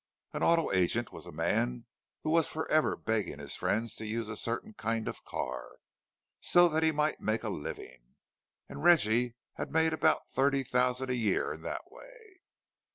An 0.33 0.41
auto 0.41 0.71
agent 0.71 1.11
was 1.11 1.27
a 1.27 1.31
man 1.31 1.85
who 2.23 2.31
was 2.31 2.47
for 2.47 2.67
ever 2.71 2.95
begging 2.95 3.37
his 3.37 3.55
friends 3.55 3.93
to 3.97 4.05
use 4.07 4.29
a 4.29 4.35
certain 4.35 4.73
kind 4.73 5.07
of 5.07 5.23
car, 5.23 5.73
so 6.39 6.67
that 6.69 6.81
he 6.81 6.91
might 6.91 7.21
make 7.21 7.43
a 7.43 7.49
living; 7.49 8.15
and 8.67 8.83
Reggie 8.83 9.35
had 9.57 9.69
made 9.71 9.93
about 9.93 10.27
thirty 10.27 10.63
thousand 10.63 11.11
a 11.11 11.15
year 11.15 11.53
in 11.53 11.61
that 11.61 11.91
way. 11.91 12.41